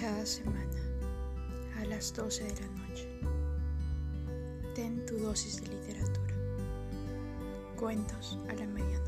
cada 0.00 0.24
semana 0.24 0.80
a 1.78 1.84
las 1.84 2.14
12 2.14 2.44
de 2.44 2.54
la 2.54 2.68
noche. 2.68 3.20
Ten 4.74 5.04
tu 5.04 5.18
dosis 5.18 5.60
de 5.60 5.68
literatura. 5.68 6.34
Cuentos 7.76 8.38
a 8.48 8.54
la 8.54 8.66
medianoche. 8.66 8.99